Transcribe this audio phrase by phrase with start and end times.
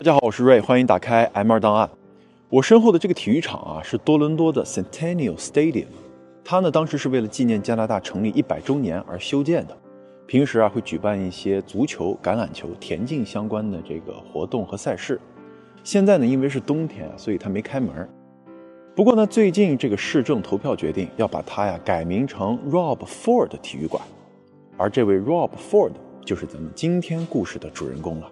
[0.00, 1.86] 大家好，我是瑞，欢迎打开 M 二档案。
[2.48, 5.88] 我身后的这个体育场啊，是多伦多的 Centennial Stadium，
[6.42, 9.76] 它呢当时是为了纪念加拿大成立一百周年而修建的。
[10.26, 15.20] 平时啊会举办一些足球、橄榄球、田径相关的这个活动和赛事。
[15.84, 18.08] 现在呢因为是冬天啊，所以它没开门。
[18.96, 24.02] 不过呢，最近这个市政投票决定要把它呀改名成 Rob Ford 体育馆，
[24.78, 25.92] 而这位 Rob Ford
[26.24, 28.30] 就是咱们今天故事的主人公了。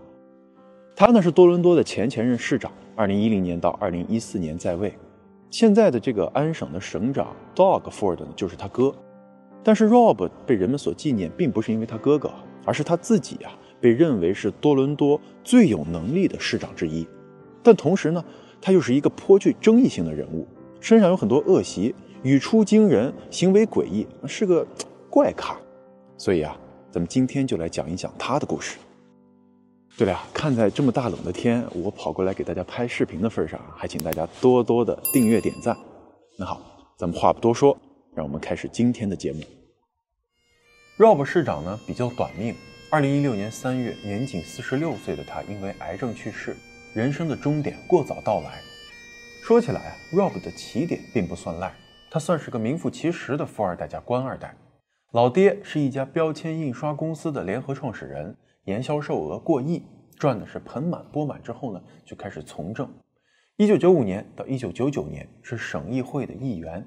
[1.00, 4.92] 他呢是多伦多的前前任市长，二零一零年到二零一四年在位。
[5.48, 8.92] 现在的这个安省的省长 Dog Ford 呢就是他哥。
[9.62, 12.32] 但是 Rob 被人们所纪念，并不是因为他哥哥，
[12.64, 17.06] 而是他自己啊被认为是多伦多最有能力的市长之一。
[17.62, 18.24] 但同时呢，
[18.60, 20.48] 他又是一个颇具争议性的人物。
[20.80, 21.94] 身上有很多恶习，
[22.24, 24.66] 语出惊人，行为诡异，是个
[25.08, 25.56] 怪咖。
[26.16, 26.58] 所以啊，
[26.90, 28.78] 咱们今天就来讲一讲他的故事。
[29.98, 35.76] 对了呀，看在这么大冷的天，我跑过来给大家拍视频的份上，还请大家多多的订阅点赞。
[36.38, 36.62] 那好，
[36.96, 37.76] 咱们话不多说，
[38.14, 39.42] 让我们开始今天的节目。
[40.98, 42.54] Rob 市长呢比较短命，
[42.90, 46.54] 二零一六年三月，年仅四十六岁的他因为癌症去世，
[46.94, 48.60] 人生的终点过早到来。
[49.42, 51.74] 说起来啊，Rob 的起点并不算赖，
[52.08, 54.54] 他算是个名副其实的富二代加官二代。
[55.12, 59.82] 老爹是一家标签印刷公司的联合创始人，年销售额过亿，
[60.18, 61.42] 赚的是盆满钵满。
[61.42, 62.86] 之后呢，就开始从政。
[63.56, 66.86] 一九九五年到一九九九年是省议会的议员。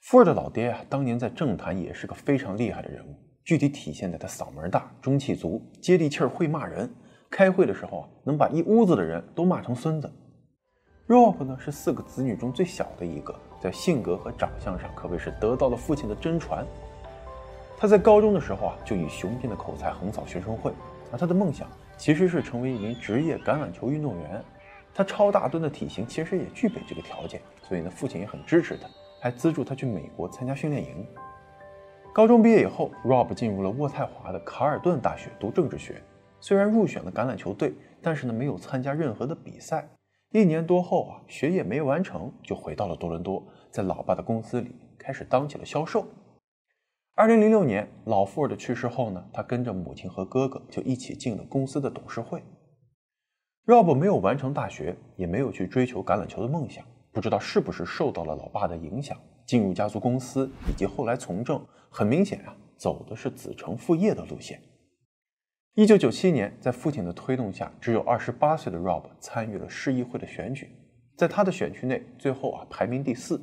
[0.00, 6.92] 富二的老爹啊，当年在政坛也是个非常厉害的人物，具体体现在他嗓门大、中气足、接地气儿、会骂人。
[7.30, 10.12] 开会的时候啊，能把一屋子的人都骂成孙子。
[11.06, 16.66] Rob 呢是四个子女中最小的一个，在性格和长相上可谓是得到了父亲的真传。
[17.82, 20.72] 他在高中的时候啊，就以雄辩的口才横扫学生会，
[21.10, 24.40] 而他的梦想其实是成为一名职业橄榄球运动员。
[24.94, 28.86] 他超大吨的体型其实也具备这个条件，所以呢，父亲也很支持他，
[29.20, 31.04] 还资助他去美国参加训练营。
[32.12, 36.00] 高中毕业以后，Rob 进入了渥太华的卡尔顿大学读政治学。
[36.38, 39.88] 虽然入选了橄榄球队，但是呢，没有参加任何的比赛。
[40.30, 46.06] 一年多后啊，学业没完成，就回到了多伦多，在老爸的公司里开始当起了销售。
[47.14, 52.42] 二零零六年，老富尔的去世后呢，他跟着母亲和哥哥就一起进了公司的董事会。
[53.66, 59.14] Rob 没有完成大学，也没有去追求橄榄球的梦想，不知道是不是受到了老爸的影响，
[59.44, 64.58] 进入家族公司以及后来从政，很明显啊，走的是子承父业的路线。
[65.74, 70.70] 一九九七年，在父亲的推动下，只有二十八岁的 Rob 参与了市议会的选举，
[71.18, 73.38] 在他的选区内，最后啊排名第四。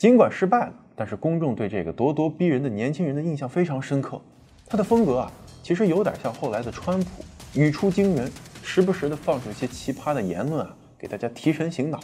[0.00, 4.18] 尽管失败了，但是公众对这个咄咄逼人的年轻人的印象非常深刻。
[4.66, 7.22] 他的风格啊，其实有点像后来的川普，
[7.52, 12.00] 语出惊人，时不时的放出一些奇葩的言论啊，给大家提神醒脑。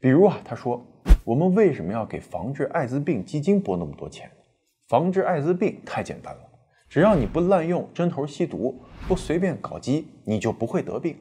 [0.00, 0.84] 比如啊，他说
[1.22, 4.28] ：“我们为什么要给防治艾滋病基金拨那么多钱？
[4.88, 6.40] 防治艾滋病太简单了。”
[6.90, 11.16] 只要你不滥用针头吸毒，不随便搞基，你就不会得病。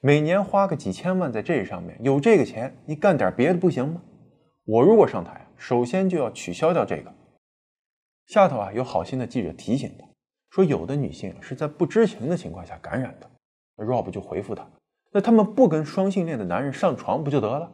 [0.00, 4.00] 每年花个几千万在这上面，有这个钱，你干点别的不行吗？
[4.64, 7.12] 我如果上台，首先就要取消掉这个。
[8.26, 10.06] 下头啊，有好心的记者提醒他，
[10.50, 13.28] 说有的女性是在不知情的情况下感染的。
[13.76, 14.64] 那 Rob 就回复他，
[15.10, 17.72] 那他们不跟双性恋的男人上床不就得了？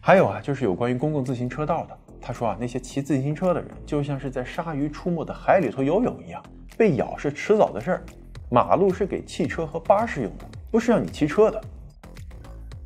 [0.00, 1.98] 还有啊，就是有关于公共自行车道的。
[2.20, 6.40] 他说啊，那些骑自行车的人就像是在鲨鱼出没的海里头游泳一样，
[6.76, 8.04] 被咬是迟早的事儿。
[8.48, 11.60] 马路是给汽车和巴士用的，不是让你骑车的。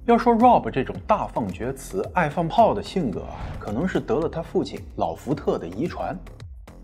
[0.05, 6.19] 要说 Rob 这种大放厥词、爱放炮的性格啊，可能是得了他父亲老福特的遗传。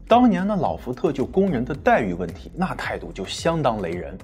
[0.06, 4.16] 当年呢，老福特就工人的待遇问题，那态度就相当雷人。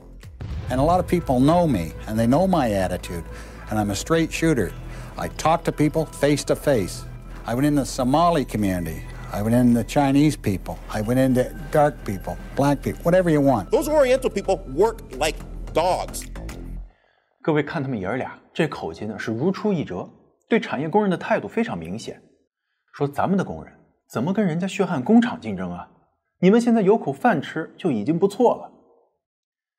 [0.70, 3.24] And a lot of people know me, and they know my attitude,
[3.68, 4.70] and I'm a straight shooter.
[5.16, 7.02] I talk to people face to face.
[7.44, 9.00] I went in the Somali community.
[9.32, 10.76] I went in the Chinese people.
[10.88, 13.72] I went into dark people, black people, whatever you want.
[13.72, 15.34] Those Oriental people work like
[15.72, 16.28] dogs.
[17.42, 20.08] 各位看他们爷儿俩，这口气呢是如出一辙，
[20.48, 22.22] 对产业工人的态度非常明显。
[22.92, 23.74] 说咱们的工人
[24.06, 25.90] 怎么跟人家血汗工厂竞争啊？
[26.38, 28.70] 你们现在有口饭吃就已经不错了。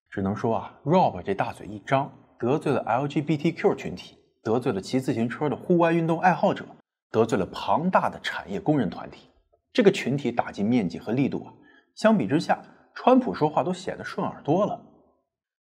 [0.09, 6.65] 只能说啊，Rob 这大嘴一张，得罪了 LGBTQ 群体，得罪了骑自行车的户外运动爱好者。
[7.11, 9.29] 得罪了庞大的产业工人团体，
[9.71, 11.53] 这个群体打击面积和力度啊，
[11.93, 12.61] 相比之下，
[12.93, 14.81] 川普说话都显得顺耳多了。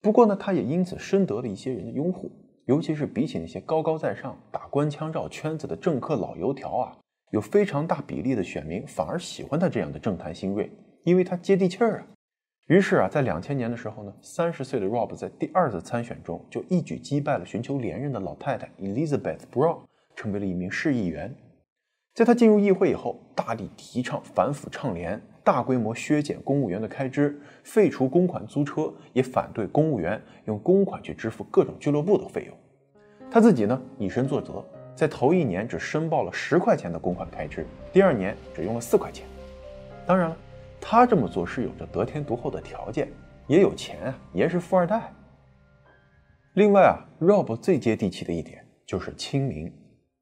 [0.02, 2.32] 不过呢，他也因此深得了一些人的拥护，
[2.66, 6.98] 尤其是比起那些高高在上、打官腔绕圈子的政客老油条啊，
[7.32, 10.72] 有非常大比例的选民反而喜欢他这样的政坛新锐，
[11.04, 12.08] 因为他接地气儿啊。
[12.68, 19.80] 于是啊，在两千年的时候呢，三十岁的 Rob 在第二次参选中就一举击败了寻求连任的老太太 Elizabeth Brown，
[20.16, 21.36] 成为了一名市议员。
[22.14, 32.56] 在他进入议会以后，大力提倡反腐倡廉，大规模削减公务员的开支，废除公款租车，也反对公务员用公款去支付各种俱乐部的费用。
[33.30, 34.64] 他自己呢，以身作则，
[34.96, 39.26] 在头一年只申报了十块钱的公款开支，第二年只用了四块钱。
[40.06, 40.38] 当然了。
[40.84, 43.08] 他这么做是有着得天独厚的条件，
[43.46, 45.14] 也有钱啊，也是富二代。
[46.56, 49.72] 另外啊，Rob 最接地气的一点就是亲民，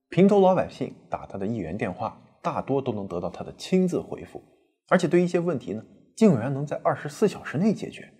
[0.09, 4.43] 平头老百姓打他的议员电话，大多都能得到他的亲自回复，
[4.89, 5.83] 而且对一些问题呢，
[6.15, 8.11] 竟然能在二十四小时内解决。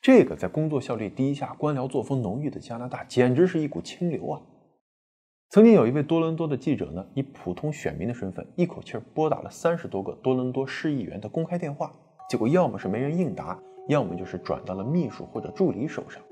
[0.00, 4.40] 这个在工作效率低下、官僚作风浓郁的加拿大，简直是一股清流啊！
[5.50, 11.92] 曾经有一位多伦多的记者呢，以普通选民的身份，一口气拨打了三十多个多伦多市议员的公开电话，
[12.30, 13.58] 结果要么是没人应答，
[13.88, 16.22] 要么就是转到了秘书或者助理手上。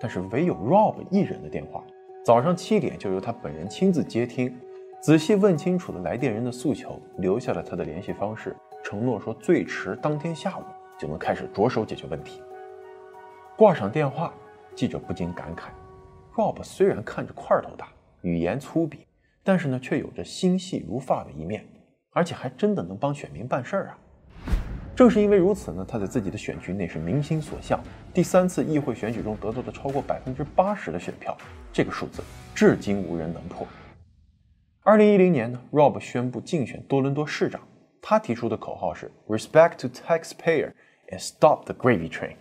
[0.00, 1.82] 但是唯有 Rob 一人的电话，
[2.26, 4.54] 早上七点就由他本人亲自接听，
[5.00, 8.54] 仔细问清楚了来电人的诉求，留下了他的联系方式，
[8.84, 10.62] 承诺说最迟当天下午
[10.98, 12.40] 就能开始着手解决问题。
[13.56, 14.32] 挂上电话，
[14.76, 15.70] 记者不禁感慨
[16.36, 17.88] ：Rob 虽然看着块头大。
[18.20, 19.00] 语言粗鄙，
[19.42, 21.62] 但是呢，却有着心细如发的一面，
[22.12, 23.98] 而且还真的能帮选民办事儿啊！
[24.96, 27.78] 正是因为如此呢，他在自己的选区内是民心所向，
[28.14, 31.36] 第三次议会选举中得到了超过百分之八十的选票，
[31.70, 32.22] 这个数字
[32.54, 33.66] 至今无人能破。
[34.82, 37.60] 二零一零年呢，Rob 宣布竞选多伦多市长，
[38.06, 40.74] 他提出的口号是 “Respect to taxpayer
[41.08, 42.36] and stop the gravy train”，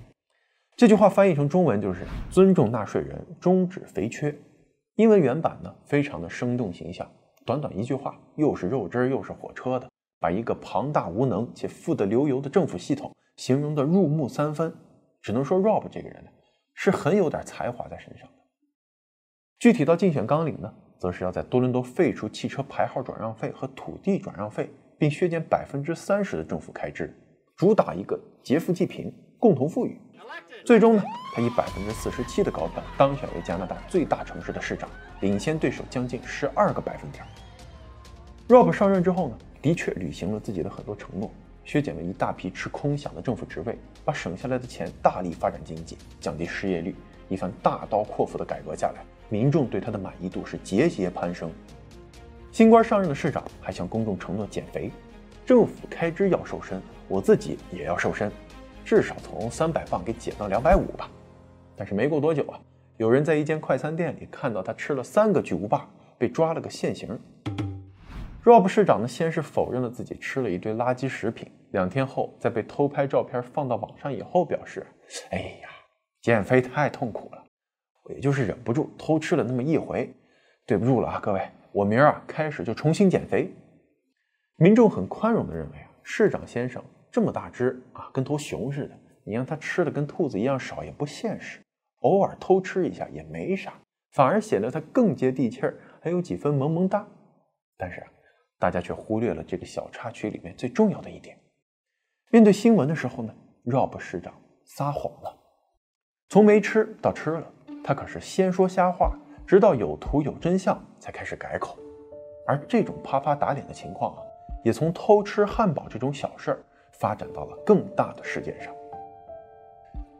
[0.76, 4.38] 这句话翻译成中文就是“尊重纳税人，终止肥缺”。
[4.96, 7.10] 英文原版呢，非常的生动形象，
[7.46, 9.90] 短短一句话，又是肉汁又是火车的，
[10.20, 14.76] 把一个庞大无能且富得流油的政府系统形容的入木三分。
[15.22, 16.30] 只能说 Rob 这个人呢，
[16.74, 18.34] 是很有点才华在身上的。
[19.60, 24.70] 具体到竞选纲领呢，则是要在多伦多废除汽车牌号转让费和土地转让费，
[25.04, 27.14] 并削减百分之三十的政府开支，
[27.58, 30.00] 主打一个劫富济贫，共同富裕。
[30.64, 31.04] 最终呢，
[31.36, 34.90] 他以百分之四十七的高票当选为加拿大最大城市的市长，
[35.20, 37.22] 领先对手将近十二个百分点。
[38.48, 41.30] Rob 上任之后呢，的确履行了自己的很多承诺，
[41.66, 46.96] 削减了一大批吃空饷的政府职位，把省下来的钱大力发展经济，降低失业率，
[47.28, 51.52] 一番大刀阔斧的改革下来，民众对他的满意度是节节攀升。
[52.54, 54.92] 新官上任的市长还向公众承诺减肥，
[55.44, 58.32] 政府开支要瘦身，我自己也要瘦身。
[58.86, 61.10] 至少从三百磅给减到两百五吧，
[61.76, 62.60] 但是没过多久啊，
[62.98, 67.20] 有人在一间快餐店里看到他吃了三个巨无霸，被抓了个现行。
[68.44, 74.86] Rob 市长呢，先是否认了自己吃了一堆垃圾食品，两天后在被偷拍照片放到网上以后，表示
[75.32, 75.70] ：“哎呀，
[76.22, 77.44] 减肥太痛苦了，
[78.04, 80.14] 我也就是忍不住偷吃了那么一回，
[80.68, 81.42] 对不住了啊，各位，
[81.74, 83.54] 我明儿啊开始就重新减肥。”
[84.56, 86.82] 民众很宽容地认为啊，市长先生。
[87.12, 91.62] 这么大只啊，跟头熊似的，你让他吃的跟兔子一样少也不现实，
[92.00, 93.74] 偶尔偷吃一下也没啥，
[94.14, 97.08] 反而显得他更接地气儿，还有几分萌萌哒。
[97.78, 98.08] 但是啊，
[98.58, 101.38] 大家却忽略了这个小插曲里面最重要的一点：
[102.32, 103.36] 面对新闻的时候呢
[103.66, 104.34] ，Rob 市长
[104.66, 105.38] 撒谎了，
[106.30, 107.54] 从没吃到吃了，
[107.84, 111.78] 他可是先说瞎话，直到有图有真相才开始改口。
[112.48, 114.22] 而这种啪啪打脸的情况啊，
[114.64, 116.64] 也从偷吃汉堡这种小事儿。
[117.00, 118.72] 发展到了更大的事件上。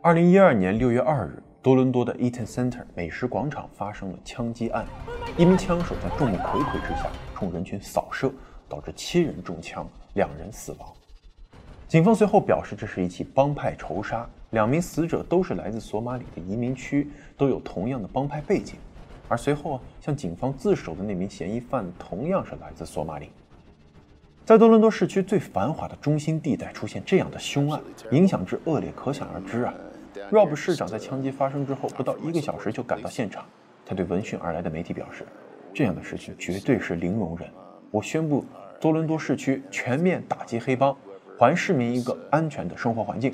[0.02, 4.86] 二零一二年六月二日，多伦多的 Eaton Center 美食广场发生了枪击案，
[5.38, 8.34] 一名枪手在众目睽睽之下冲人群扫射，
[8.68, 10.92] 导致七人中枪，两人死亡。
[11.88, 18.78] 警方随后表示，这是一起帮派仇杀，两名死者都是来自索马里的移民区，都有同样的帮派背景。
[19.34, 23.32] 而随后，向警方自首的那名嫌疑犯同样是来自索马里。
[24.46, 29.74] 在多伦多市区最繁华的中心地带出现这样的凶案，影响之恶劣可想而知啊
[30.30, 33.44] ！Rob 市长在枪击发生之后不到一个小时就赶到现场，
[33.84, 35.26] 他对闻讯而来的媒体表示
[35.74, 37.50] ：“这样的事情绝对是零容忍，
[37.90, 38.46] 我宣布
[38.80, 40.96] 多伦多市区全面打击黑帮，
[41.40, 43.34] 还市民一个安全的生活环境。”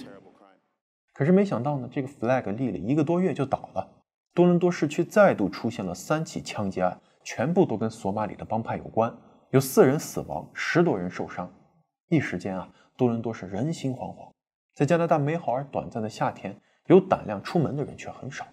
[1.13, 3.85] 可是没想到呢，这个 flag 立了一个多月就倒了，
[4.33, 9.13] 多伦多市区再度出现了三起枪击案，全部都跟索马里的帮派有关。
[9.51, 11.51] 有四人死亡，十多人受伤，
[12.07, 14.29] 一时间啊，多伦多是人心惶惶。
[14.75, 16.55] 在加拿大美好而短暂的夏天，
[16.85, 18.45] 有胆量出门的人却很少。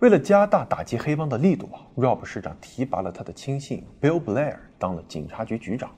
[0.00, 5.90] 为了加大打击黑帮的力度啊，Rob 市长提拔了他的亲信 Bill Blair 当了警察局局长。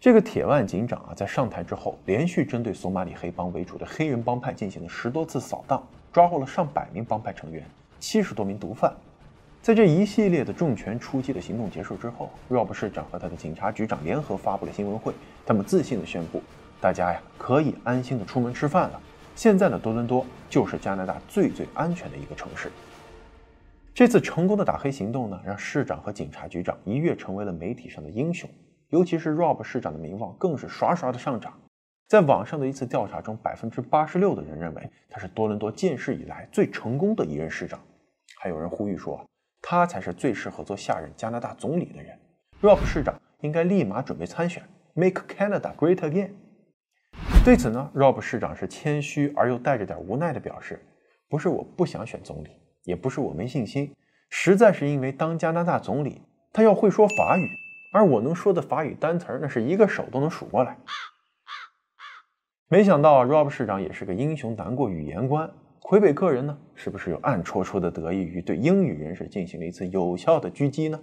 [0.00, 7.64] 这个铁腕警长啊，在上台之后，连续针对索马里黑帮为主的黑人帮派进行了十多次扫荡，抓获了上百名帮派成员，
[7.98, 8.92] 七十多名毒贩。
[9.62, 15.14] 在这一系列的重拳出击的行动结束之后，Rob 市长和他的警察局长联合发布了新闻会，
[15.46, 16.42] 他们自信地宣布
[16.82, 19.00] ：“大家呀，可以安心的出门吃饭了。
[19.34, 22.70] 现在的多伦多就是加拿大最最安全的一个城市。”
[23.94, 28.50] 这次成功的打黑行动呢，让市长和警察局长一跃成为了媒体上的英雄。
[28.88, 31.54] 尤其是 Rob 市长的名望更是刷刷的上涨，
[32.12, 37.80] 在网上的一次调查中，百分之八十六的人认为他是多伦多建市以来最成功的一任市长，
[38.38, 39.26] 还有人呼吁说
[39.62, 42.14] 他才是最适合做下任加拿大总理的人。
[42.60, 46.32] Rob 市长应该立马准备参选，Make Canada Great Again。
[47.46, 50.84] 对此呢，Rob 市长是谦虚而又带着点无奈的表示
[51.30, 52.50] ：“不是我不想选总理，
[52.84, 53.90] 也不是我没信心，
[54.28, 56.20] 实在是因为当加拿大总理，
[56.52, 57.48] 他要会说法语。”
[57.94, 60.76] 而我能说的法语单词儿，那是一个手都能数过来。
[62.72, 65.46] 没想到，Rob 市长也是个英雄难过语言关。
[65.80, 70.98] 魁北克人呢，是不是有暗戳戳的得益于对英语人士进行了一次有效的狙击呢？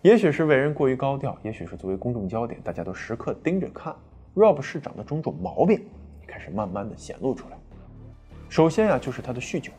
[0.00, 3.94] 也许是为人过于高调，也许是作为公众焦点，大家都时刻盯着看
[4.34, 5.80] Rob 市长的种种毛病，
[6.26, 7.56] 开始慢慢的显露出来。
[8.48, 9.70] 首先呀，就是他的酗酒。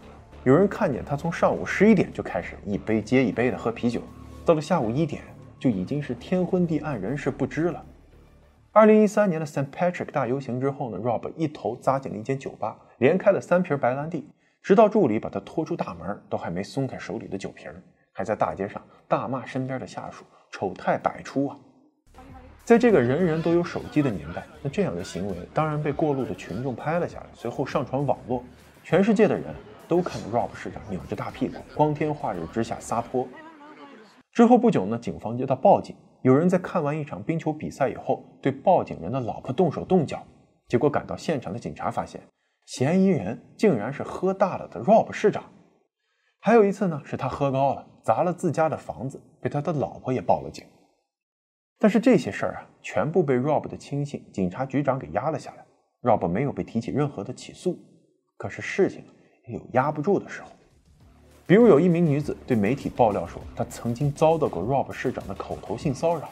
[0.45, 4.01] 有人看见他从上午十一点就开始一杯接一杯的喝啤酒，
[4.45, 5.23] 到了下午一点。
[5.59, 7.85] 就已经是天昏地暗，人事不知了。
[8.75, 9.69] 二零一三年的 St.
[9.69, 14.27] Patrick 大游行之后呢，Rob 一头扎进了一间酒吧，连开了三瓶白兰地，
[14.63, 17.71] 直到助理把他拖出大门，都还没松开手里的酒瓶，
[18.11, 21.57] 还在大街上大骂身边的下属，丑态百出啊！
[22.63, 28.43] 在这个人人都有手机的年代，那这样的行为当然被过路的群众拍了下来，随后上传网络，
[28.83, 29.53] 全世界的人
[29.87, 33.27] 都看着 Rob 市长扭着大屁股，光天化日之下撒泼。
[34.31, 40.25] 之后不久呢，警方接到报警，有人在看完一场冰球比赛以后，对报警人的老婆动手动脚。
[40.69, 42.21] 结果赶到现场的警察发现，
[42.65, 45.43] 嫌疑人竟然是喝大了的 Rob 市长。
[46.39, 50.65] 还有一次呢，是他喝高了，砸了自家的房子，被他的老婆也报了警。
[51.77, 55.65] 但是这些事儿啊，全部被 Rob 的亲信、警察局长给压了下来。
[56.03, 57.77] Rob 没有被提起任何的起诉。
[58.37, 59.03] 可是事情
[59.47, 60.49] 也有压不住的时候。
[61.53, 66.27] 比如有一名女子对媒体爆料说，她曾经遭到过 Rob 市长的口头性骚扰。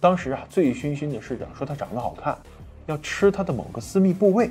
[0.00, 2.38] 当时啊，醉醺醺的市长说她长得好看，
[2.86, 4.50] 要吃她的某个私密部位，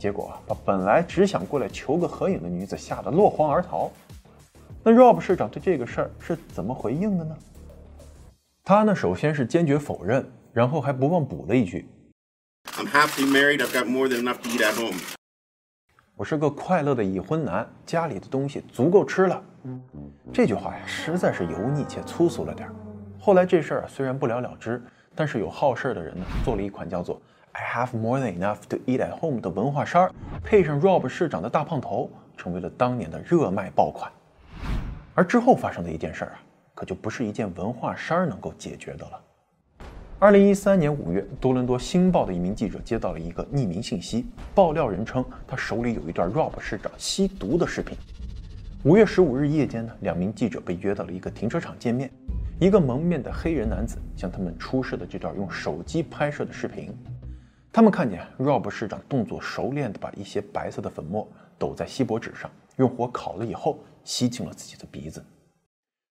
[0.00, 3.88] 结果啊，把本来只想过来求个合影的女子吓得落荒而逃。
[4.82, 7.36] 那 Rob 市长对这个事儿是怎么回应的呢？
[8.64, 11.86] 他呢，首先是坚决否认，然后还不忘补了一句
[12.72, 13.58] ：“I'm happy married.
[13.58, 14.98] I've got more than enough to eat at home.”
[16.14, 19.42] 我是个快乐的已婚男，家里的东西足够吃了。
[20.32, 22.74] 这句话呀，实在是油腻且粗俗了点儿
[23.18, 24.82] 后来这事儿虽然不了了之，
[25.14, 27.20] 但是有好事的人呢，做了一款叫做
[27.52, 30.12] "I have more than enough to eat at home" 的文化衫儿，
[30.44, 34.12] 配上 Rob 市长的大胖头，成为了当年的热卖爆款。
[35.14, 36.42] 而之后发生的一件事儿啊，
[36.74, 39.20] 可就不是一件文化衫能够解决的了。
[40.22, 44.24] 二零一三年五月，多伦多《星报》的一名记者接到了一个匿名信息，
[44.54, 47.98] 爆料人称他手里有一段 Rob 市长吸毒的视频。
[48.84, 52.08] 五月十五日夜间呢，两名记者被约到了一个停车场见面，
[52.60, 56.94] 一个蒙面的黑人男子向他们出示了这段用手机拍摄的视频。
[57.72, 61.26] 他们看见 Rob 市长动作熟练地把一些白色的粉末
[61.58, 65.20] 抖在锡箔纸上，用火烤了以后吸进了自己的鼻子。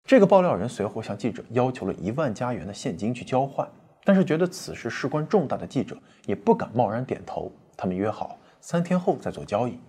[0.04, 3.66] 这个爆料人随后向记者要求了一万加元的现金去交换。
[4.04, 7.52] 但是觉得此事事关重大的记者也不敢贸然点头。
[7.78, 9.80] 他们约好三天后再做交易。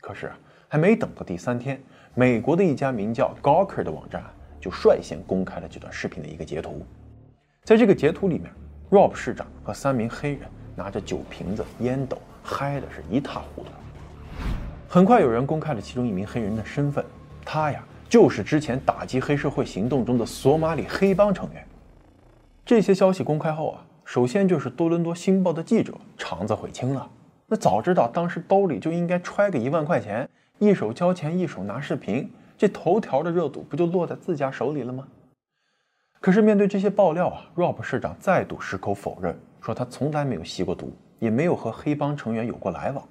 [0.00, 0.30] 可是
[0.68, 1.80] 还没等到第三天，
[2.14, 4.22] 美国的一家名叫 Gawker 的网站
[4.60, 6.84] 就率先公开了这段视频的一个截图。
[7.64, 8.50] 在这个截图里面
[8.90, 13.70] ，Rob 市长和三名黑人拿着酒瓶子、烟斗，嗨的是一塌糊涂。
[14.88, 17.04] 很快有人公开了其中一名黑人的身份，
[17.44, 21.66] 他呀就是之前打击黑社会行动中的索马里黑帮成员。
[22.66, 27.08] 这些消息公开后啊，首先就是多伦多星报的记者肠子悔青了。
[27.46, 35.06] 那早知道当时兜里就应该揣个一万块钱，一手交钱一手拿视频，这头条的热度不就落在自家手里了吗？
[36.20, 43.08] 可是面对这些爆料啊，Rob 市长再度矢口否认，说他从来没有吸过毒，也没有和黑帮成员有过来往。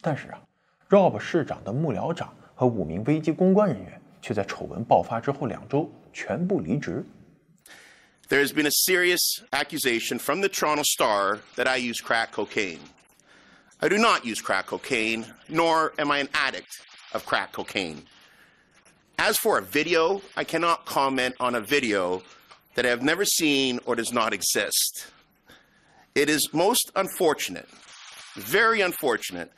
[0.00, 0.40] 但是啊
[0.88, 7.04] ，Rob 市长的幕僚长和五名危机公关人员却在丑闻爆发之后两周全部离职。
[8.30, 12.80] There has been a serious accusation from the Toronto Star that I use crack cocaine.
[13.82, 16.80] I do not use crack cocaine, nor am I an addict
[17.12, 18.04] of crack cocaine.
[19.18, 22.22] As for a video, I cannot comment on a video
[22.76, 25.06] that I have never seen or does not exist.
[26.14, 27.68] It is most unfortunate,
[28.36, 29.52] very unfortunate,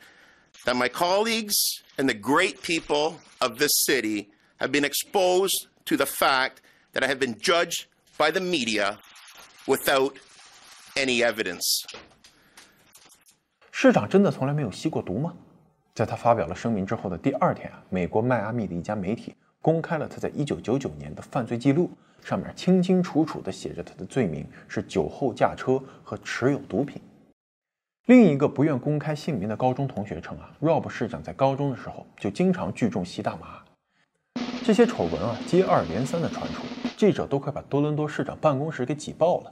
[0.65, 1.55] that my colleagues
[1.97, 7.07] and the great people of this city have been exposed to the fact that I
[7.07, 7.85] have been judged
[8.17, 8.97] by the media
[9.65, 10.11] without
[10.95, 11.83] any evidence.
[13.71, 15.33] 市长真的从来没有吸过毒吗？
[15.93, 21.91] 在他发表了声明之后的第二天啊，美国迈阿密的一家媒体公开了他在1999年的犯罪记录，
[22.23, 27.01] 上面清清楚楚地写着他的罪名是酒后驾车和持有毒品。
[28.05, 33.61] 另一个不愿公开姓名的高中同学称啊，Rob 市长在高中的时候就经常聚众吸大麻。
[34.67, 36.63] 这些丑闻啊接二连三的传出，
[36.97, 39.51] 记者都快把多伦多市长办公室给挤爆了。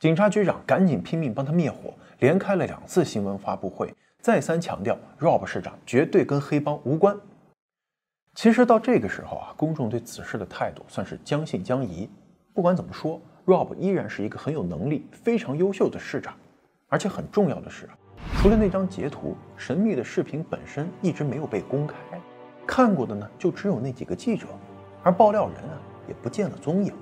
[0.00, 7.16] 警察局长赶紧拼命帮他灭火，连开了两次新闻发布会，再三强调 Rob 市长绝对跟黑帮无关。
[8.34, 12.10] 其实到这个时候啊，公众对此事的态度算是将信将疑。
[12.52, 16.34] 不管怎么说，Rob 依然是一个很有能力、非常优秀的市长。
[16.88, 17.88] 而且很重要的是，
[18.42, 21.94] 除了那张截图，神秘的视频本身一直没有被公开，
[22.68, 24.46] 看过的呢就只有那几个记者，
[25.02, 26.92] 而爆料人啊也不见了踪影。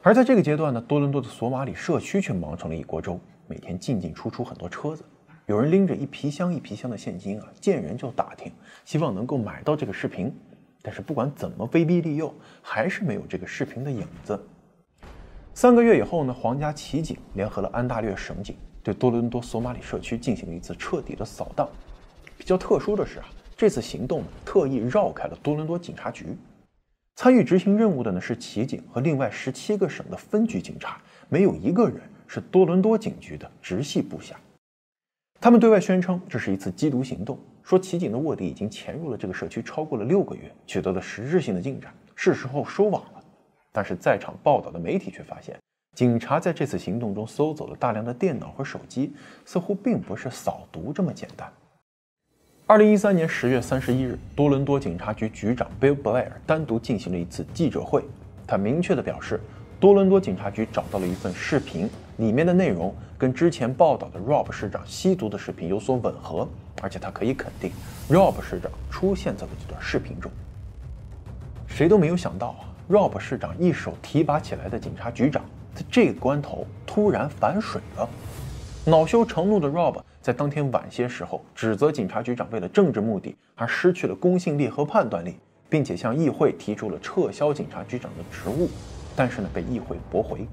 [0.00, 5.04] 而在这个阶段呢，多伦多的索马里社区却忙成了一锅粥，每天进进出出很多车子，
[5.46, 8.52] 有人拎着一皮箱一皮箱的现金啊，见人就打听，
[8.84, 10.32] 希望能够买到这个视频。
[10.80, 14.40] 但是不管怎么威逼利诱，还是没有这个视频的影子。
[15.54, 21.68] 三个月以后呢，皇家骑警联合了安大略省警，对多伦多索马里社区进行了一次彻底的扫荡。
[22.38, 23.26] 比较特殊的是啊，
[23.62, 26.36] 这次行动呢，特意绕开了多伦多警察局。
[27.14, 34.34] 参与执行任务的呢是骑警和另外十七个省的分局警察，没有一个人是多伦多警局的直系部下。
[35.40, 43.22] 他们对外宣称这是一次缉毒行动，说骑警的卧底已经潜入了这个社区超过了六个月，取得了实质性的进展，是时候收网了。
[43.70, 45.56] 但是在场报道的媒体却发现，
[45.94, 49.14] 警察在这次行动中搜走了大量的电脑和手机，
[49.44, 51.48] 似乎并不是扫毒这么简单。
[52.72, 58.02] 二零一三年十月三十一日，多伦多警察局局长 Bill Blair 单独进行了一次记者会。
[58.46, 59.38] 他明确地表示，
[59.78, 66.48] 多伦多警察局找到了一份视频，里面的内容跟之前报道的 Rob 市长吸毒的视频有所吻合，
[66.80, 67.70] 而且他可以肯定
[68.08, 70.32] ，Rob 市长出现在了这段视频中。
[71.66, 75.44] 谁都没有想到啊，Rob 市长一手提拔起来的警察局长，
[75.74, 78.08] 在这个关头突然反水了。
[78.86, 85.34] 恼羞成怒的 Rob 在当天晚些时候指责警察局长为了政治目的而失去了公信力和判断力，
[85.68, 88.70] 并且向议会提出了撤销警察局长的职务，
[89.16, 90.46] 但是呢被议会驳回。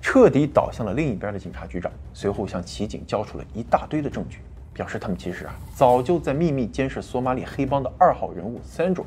[0.00, 4.38] 彻底倒向了另一边的警察局长，随后向骑警交出了一大堆的证据，
[4.72, 9.04] 表示他们其实啊早就在秘密监视索马里黑帮的二号人物 Sandro。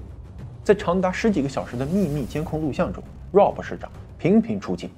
[0.63, 4.91] 在长达十几个小时的秘密监控录像中，Rob 市长频频出镜。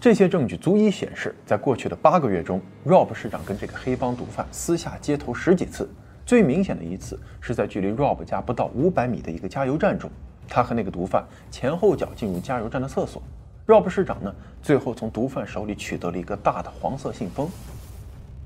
[0.00, 5.90] 这些证据足以显示，在过去的八个月中，Rob 市长跟这个黑帮毒贩私下接头十几次。
[6.24, 10.08] 最明显的一次是在距离 Rob 家不到五百米的一个加油站中，
[10.46, 13.20] 他和那个毒贩前后脚进入加油站的厕所。
[13.66, 14.32] Rob 市长呢，
[14.62, 17.50] 最后从毒贩手里取得了一个大的黄色信封，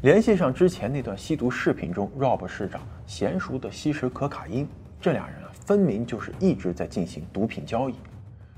[0.00, 4.66] 联系上之前那段吸毒视频中 Rob 市长娴熟的吸食可卡因，
[4.98, 7.94] 这俩人啊，分明就是一直在进行毒品交易。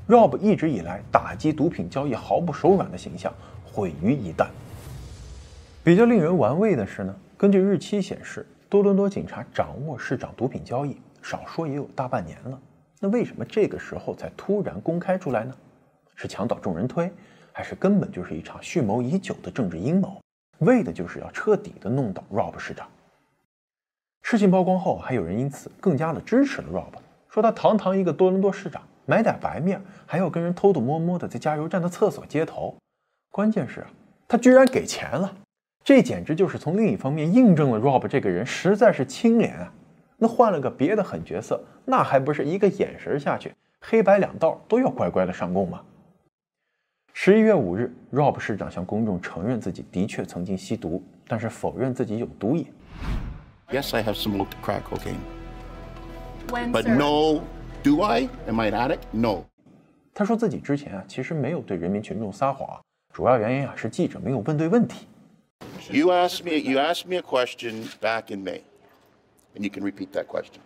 [0.06, 3.32] Rob 一直以来打击毒品交易毫不手软的形象
[3.64, 4.46] 毁于一旦。
[5.82, 12.60] 比较令人玩味的是呢，根据日期显示，多伦多警察掌握市长毒品交易，少说也有大半年了。
[13.00, 15.54] 那为什么这个时候才突然公开出来呢？
[16.14, 17.10] 是墙倒众人推，
[17.50, 20.20] 还是根本就是一场蓄谋已久的政治阴谋，
[20.58, 22.86] 为的就是要彻底的弄倒 Rob 市长？
[24.22, 26.92] 事情曝光后，还有人因此更加的支持了 Rob，
[27.30, 28.82] 说他堂堂一个多伦多市长。
[29.06, 32.74] 买点白面，还要跟人偷偷摸摸的在加油站的厕所接头，
[33.30, 33.90] 关键是啊，
[34.26, 35.34] 他居然给钱了，
[35.82, 39.72] 这简直就是从另一方面印证了 Rob 这个人实在是清廉啊。
[40.16, 45.82] 那换了个别的狠角色，那还不是一个眼神下去，黑白两道都要乖乖的上供吗？
[47.12, 52.66] 十一月五日，Rob 市长向公众承认自己的确曾经吸毒，但是否认自己有毒瘾。
[53.70, 55.14] Yes, I have smoked crack cocaine,
[56.48, 57.42] but no.
[57.83, 58.29] Do I?
[58.47, 58.99] Am I an addict?
[59.11, 59.45] No.
[60.13, 62.79] 他说自己之前啊，其实没有对人民群众撒谎，
[63.13, 65.07] 主要原因啊是记者没有问对问题。
[65.89, 66.57] You asked me.
[66.59, 68.61] You asked me a question back in May,
[69.55, 70.59] and you can repeat that question.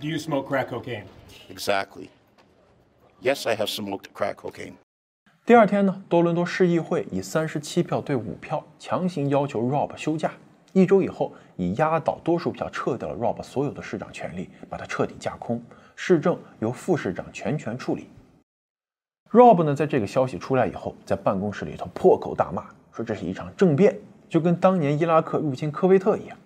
[0.00, 1.04] Do you smoke crack cocaine?
[1.48, 2.08] Exactly.
[3.22, 4.74] Yes, I have smoked crack cocaine.
[5.46, 10.32] 第二天呢，多伦多市议会以三十七票对五票强行要求 Rob 休假。
[10.72, 15.60] 一周以后，以压倒多数票撤掉了 Rob 所有的市长权力，把他彻底架空。
[15.95, 18.09] 市政由副市长全权处理。
[19.31, 23.97] Rob 呢，在这个消息出来以后，在办公室里头破口大骂，说这是一场政变，
[24.29, 26.37] 就跟当年伊拉克入侵科威特一样。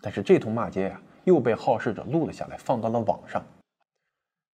[0.00, 3.42] 但是这通骂街呀，又被好事者录了下来，放到了网上。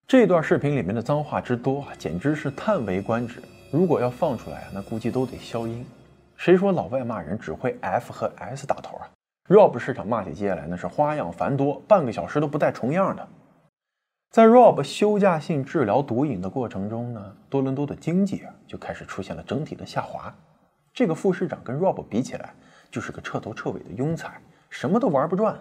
[0.07, 3.41] 这段视频里面的脏话之多啊，简直是叹为观止。
[3.71, 5.85] 如果要放出来啊，那估计都得消音。
[6.35, 9.09] 谁说老外骂人只会 F 和 S 打头啊
[9.47, 13.27] ？Rob 市场骂起街来那是花样繁多，半个小时都不带重样的。
[14.29, 20.31] 在 Rob 休假性治疗毒瘾的过程中呢，多伦多的经济啊就开始出现了整体的下滑。
[20.93, 22.53] 这个副市长跟 Rob 比起来，
[22.91, 24.39] 就是个彻头彻尾的庸才，
[24.69, 25.59] 什么都玩不转。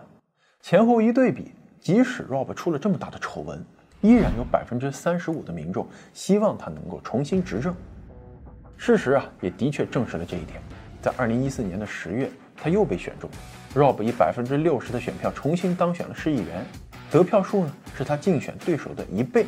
[0.60, 3.64] 前后一对比，即使 Rob 出了这么大的丑闻，
[4.02, 7.74] 依然有百分之三十五的民众希望他能够重新执政。
[8.76, 10.60] 事实啊，也的确证实了这一点。
[11.00, 13.30] 在二零一四年的十月，他又被选中
[13.74, 16.66] ，Rob 以百分之六十的选票重新当选了市议员。
[17.10, 19.46] 得票数呢是他竞选对手的一倍。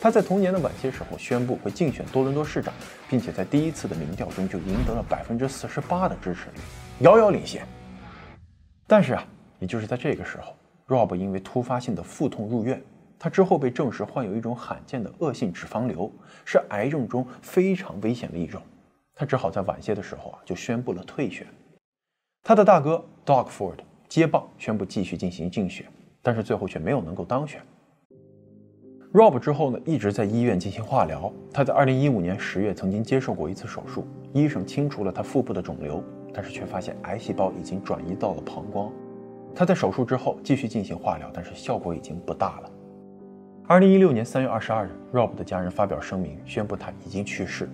[0.00, 2.72] 他在同年的晚些时候宣布会竞选多伦多市长，
[3.10, 6.60] 并且在第一次的民调中就赢得了百分之四十八的支持率，
[7.00, 7.66] 遥遥领先。
[8.86, 9.26] 但是啊，
[9.58, 10.54] 也就是在这个时候
[10.86, 12.80] ，Rob 因为突发性的腹痛入院，
[13.18, 16.08] 他之后被证实患有一种罕见的恶性脂肪瘤，
[16.44, 18.62] 是癌症中非常危险的一种。
[19.16, 21.44] 他只好在晚些的时候啊就宣布了退选。
[22.44, 25.84] 他的大哥 Doug Ford 接棒宣布继续进行竞选。
[26.28, 27.58] 但是最后却没有能够当选。
[29.14, 31.32] Rob 之后呢，一直在医院进行化疗。
[31.50, 38.92] 他在2015年10月曾经接受过一次手术，医生清除了他腹部的肿瘤，但是却发现癌细胞已经转移到了膀胱。
[39.54, 42.70] 他在手术之后继续进行化疗，但是效果已经不大了。
[43.68, 47.70] 2016年3月22日，Rob 的家人发表声明，宣布他已经去世。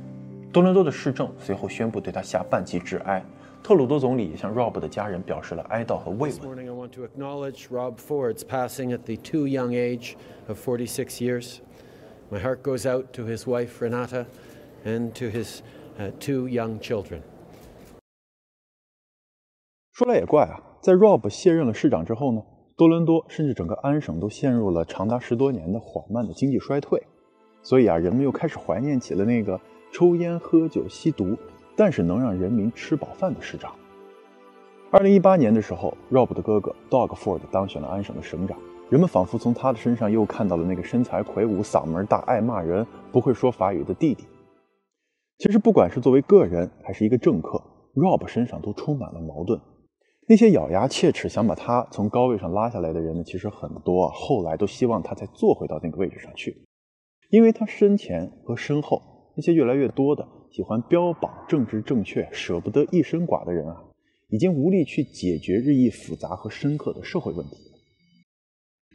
[0.52, 3.20] 多伦多的市政随后宣布对他下半旗致哀。
[3.64, 6.30] 特鲁多总理向 Rob 的家人表示了哀悼和慰问。
[6.32, 11.22] This morning, I want to acknowledge Rob Ford's passing at the too young age of 46
[11.22, 11.60] years.
[12.30, 14.26] My heart goes out to his wife Renata
[14.84, 15.62] and to his
[15.98, 17.22] uh, two young children.
[19.94, 22.42] 说来也怪啊，在 Rob 卸任了市长之后呢，
[22.76, 27.02] 多伦多甚至整个安省都陷入了长达十多年的缓慢的经济衰退，
[27.62, 29.58] 所以啊，人们又开始怀念起了那个
[29.90, 31.38] 抽烟、喝酒、吸毒。
[31.76, 33.72] 但是能让人民吃饱饭的市长。
[34.90, 38.56] 二零一八年的时候，Rob 的哥哥 Dog Ford 当选了安省的省长，
[38.90, 44.24] 人们仿佛从他的身上又看到了那个身材魁梧、嗓门大、爱骂人、不会说法语的弟弟。
[45.38, 47.60] 其实，不管是作为个人还是一个政客
[47.94, 49.60] ，Rob 身上都充满了矛盾。
[50.28, 56.64] 那些咬牙切齿想把他从高位上拉下来的人呢，其实很多，后来都希望他再坐回到那个位置上去，
[57.30, 59.02] 因为他身前和身后
[59.36, 60.24] 那些越来越多的。
[60.54, 63.82] 喜欢标榜政治正确、舍不得一身剐的人啊，
[64.28, 67.56] 已经无力去解决日益复杂和深刻的社会问题。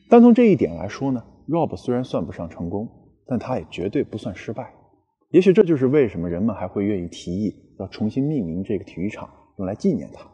[0.10, 2.88] 单从这一点来说呢，Rob 虽然算不上成功，
[3.28, 4.74] 但他也绝对不算失败。
[5.32, 10.26] 也许这就是为什么人们还会愿意提议要重新命名这个体育场，用来纪念他。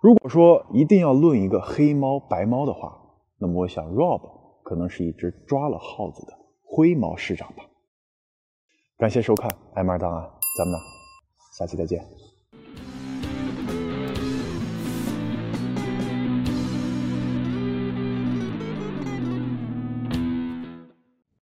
[0.00, 2.98] 如果说一定要论一个黑猫白猫的话，
[3.36, 4.22] 那么我想 Rob
[4.62, 7.66] 可能是一只抓了耗子的灰猫市长吧。
[9.00, 10.22] 感谢收看《艾玛档案》，
[10.58, 10.78] 咱们呢，
[11.58, 12.04] 下期再见。